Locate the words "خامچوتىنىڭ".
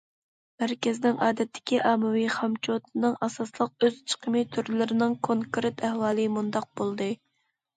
2.37-3.15